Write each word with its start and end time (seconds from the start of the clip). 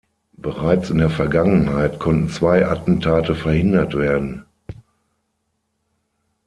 Bereits 0.33 0.89
in 0.89 0.97
der 0.97 1.11
Vergangenheit 1.11 1.99
konnten 1.99 2.27
zwei 2.27 2.65
Attentate 2.67 3.35
verhindert 3.35 3.93
werden. 3.95 4.45